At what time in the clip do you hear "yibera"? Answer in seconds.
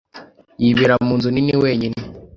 0.63-0.95